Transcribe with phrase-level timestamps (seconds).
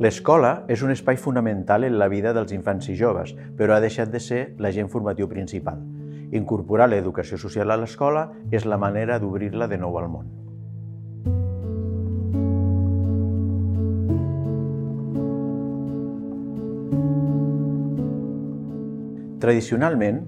[0.00, 4.08] L'escola és un espai fonamental en la vida dels infants i joves, però ha deixat
[4.08, 5.82] de ser l'agent formatiu principal.
[6.32, 10.32] Incorporar l'educació social a l'escola és la manera d'obrir-la de nou al món.
[19.44, 20.24] Tradicionalment,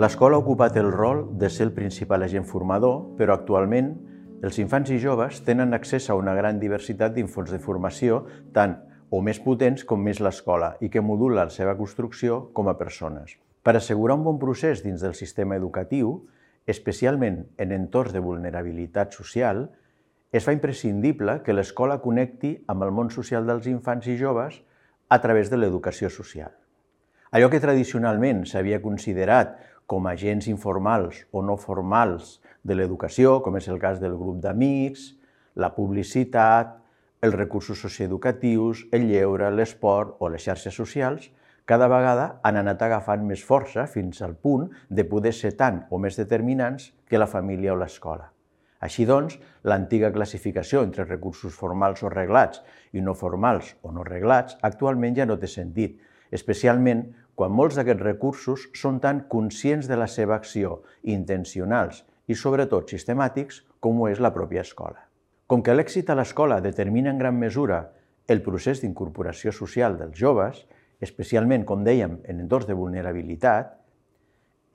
[0.00, 3.98] l'escola ha ocupat el rol de ser el principal agent formador, però actualment
[4.40, 8.24] els infants i joves tenen accés a una gran diversitat d'infons de formació,
[8.56, 8.80] tant
[9.10, 13.36] o més potents com més l'escola i que modula la seva construcció com a persones.
[13.62, 16.14] Per assegurar un bon procés dins del sistema educatiu,
[16.70, 19.66] especialment en entorns de vulnerabilitat social,
[20.32, 24.60] es fa imprescindible que l'escola connecti amb el món social dels infants i joves
[25.10, 26.52] a través de l'educació social.
[27.34, 29.58] Allò que tradicionalment s'havia considerat
[29.90, 34.38] com a agents informals o no formals de l'educació, com és el cas del grup
[34.42, 35.16] d'amics,
[35.58, 36.76] la publicitat,
[37.20, 41.28] els recursos socioeducatius, el lleure, l'esport o les xarxes socials,
[41.68, 46.00] cada vegada han anat agafant més força fins al punt de poder ser tant o
[46.02, 48.30] més determinants que la família o l'escola.
[48.80, 49.36] Així doncs,
[49.68, 52.62] l'antiga classificació entre recursos formals o reglats
[52.96, 56.00] i no formals o no reglats actualment ja no té sentit,
[56.32, 57.04] especialment
[57.36, 63.62] quan molts d'aquests recursos són tan conscients de la seva acció, intencionals i sobretot sistemàtics
[63.80, 65.09] com ho és la pròpia escola.
[65.50, 67.80] Com que l'èxit a l'escola determina en gran mesura
[68.30, 70.60] el procés d'incorporació social dels joves,
[71.02, 73.72] especialment, com dèiem, en entorns de vulnerabilitat,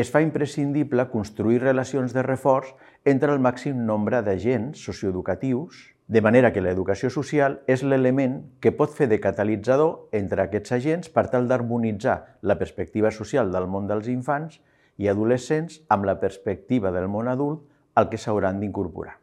[0.00, 2.72] es fa imprescindible construir relacions de reforç
[3.04, 8.96] entre el màxim nombre d'agents socioeducatius de manera que l'educació social és l'element que pot
[8.96, 14.08] fer de catalitzador entre aquests agents per tal d'harmonitzar la perspectiva social del món dels
[14.08, 14.62] infants
[14.96, 19.21] i adolescents amb la perspectiva del món adult al que s'hauran d'incorporar.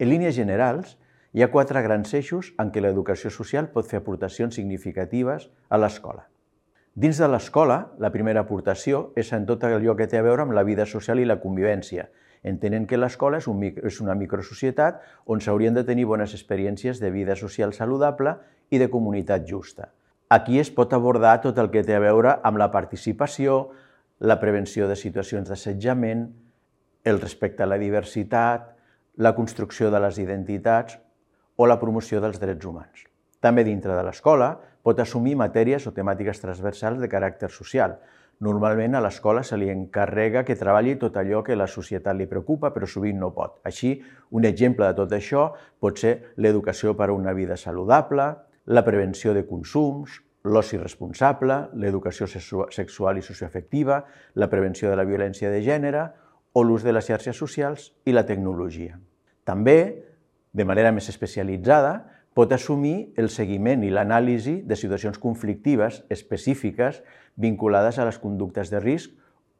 [0.00, 0.96] En línies generals,
[1.36, 6.24] hi ha quatre grans eixos en què l'educació social pot fer aportacions significatives a l'escola.
[6.96, 10.56] Dins de l'escola, la primera aportació és en tot allò que té a veure amb
[10.56, 12.08] la vida social i la convivència,
[12.42, 17.10] Entenen que l'escola és, un, és una microsocietat on s'haurien de tenir bones experiències de
[17.12, 18.38] vida social saludable
[18.70, 19.90] i de comunitat justa.
[20.30, 23.74] Aquí es pot abordar tot el que té a veure amb la participació,
[24.20, 26.28] la prevenció de situacions d'assetjament,
[27.04, 28.70] el respecte a la diversitat,
[29.16, 30.98] la construcció de les identitats
[31.56, 33.06] o la promoció dels drets humans.
[33.40, 37.98] També dintre de l'escola pot assumir matèries o temàtiques transversals de caràcter social,
[38.40, 42.70] Normalment a l'escola se li encarrega que treballi tot allò que la societat li preocupa,
[42.72, 43.58] però sovint no pot.
[43.68, 43.98] Així,
[44.32, 45.42] un exemple de tot això
[45.78, 48.30] pot ser l'educació per a una vida saludable,
[48.64, 54.00] la prevenció de consums, l'oci responsable, l'educació sexual i socioafectiva,
[54.40, 56.06] la prevenció de la violència de gènere
[56.52, 58.98] o l'ús de les xarxes socials i la tecnologia.
[59.44, 60.04] També,
[60.52, 67.02] de manera més especialitzada, pot assumir el seguiment i l'anàlisi de situacions conflictives específiques
[67.36, 69.10] vinculades a les conductes de risc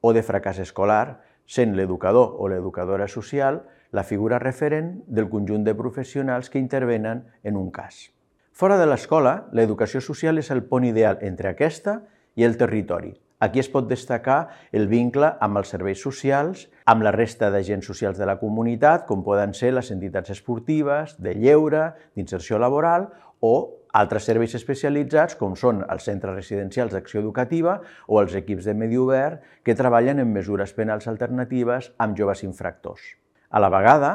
[0.01, 5.75] o de fracàs escolar, sent l'educador o l'educadora social la figura referent del conjunt de
[5.75, 8.11] professionals que intervenen en un cas.
[8.53, 12.03] Fora de l'escola, l'educació social és el pont ideal entre aquesta
[12.39, 17.13] i el territori, Aquí es pot destacar el vincle amb els serveis socials, amb la
[17.15, 22.61] resta d'agents socials de la comunitat, com poden ser les entitats esportives, de lleure, d'inserció
[22.61, 23.09] laboral
[23.41, 23.55] o
[23.97, 29.01] altres serveis especialitzats com són els centres residencials d'acció educativa o els equips de medi
[29.01, 33.17] obert que treballen en mesures penals alternatives amb joves infractors.
[33.51, 34.13] A la vegada,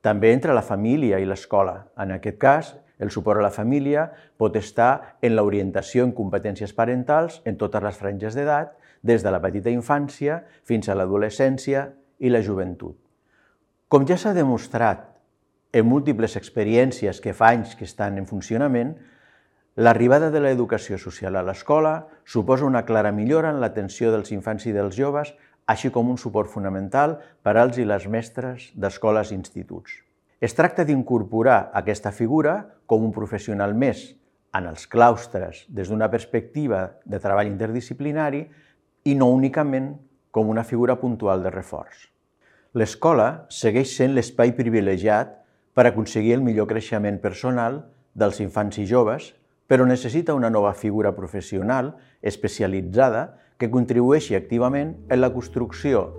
[0.00, 1.88] també entre la família i l'escola.
[1.98, 7.40] En aquest cas, el suport a la família pot estar en l'orientació en competències parentals
[7.44, 11.88] en totes les franges d'edat, des de la petita infància fins a l'adolescència
[12.18, 12.96] i la joventut.
[13.88, 15.06] Com ja s'ha demostrat
[15.72, 18.96] en múltiples experiències que fa anys que estan en funcionament,
[19.76, 24.74] l'arribada de l'educació social a l'escola suposa una clara millora en l'atenció dels infants i
[24.74, 25.34] dels joves,
[25.66, 30.07] així com un suport fonamental per als i les mestres d'escoles i instituts.
[30.38, 32.52] Es tracta d'incorporar aquesta figura
[32.86, 34.04] com un professional més
[34.54, 38.44] en els claustres des d'una perspectiva de treball interdisciplinari
[39.10, 39.96] i no únicament
[40.30, 42.06] com una figura puntual de reforç.
[42.78, 45.34] L'escola segueix sent l'espai privilegiat
[45.74, 47.82] per aconseguir el millor creixement personal
[48.14, 49.32] dels infants i joves,
[49.66, 53.26] però necessita una nova figura professional especialitzada
[53.58, 56.12] que contribueixi activament en la construcció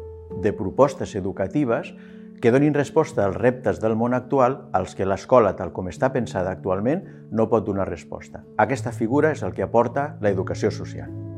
[0.43, 1.93] de propostes educatives
[2.41, 6.53] que donin resposta als reptes del món actual als que l'escola, tal com està pensada
[6.55, 8.43] actualment, no pot donar resposta.
[8.57, 11.28] Aquesta figura és el que aporta l'educació social.